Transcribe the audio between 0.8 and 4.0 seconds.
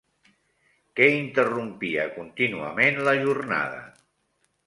Què interrompia contínuament la jornada?